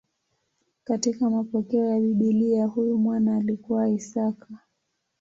Katika 0.83 1.29
mapokeo 1.29 1.85
ya 1.85 1.99
Biblia 1.99 2.65
huyu 2.65 2.97
mwana 2.97 3.37
alikuwa 3.37 3.89
Isaka. 3.89 4.47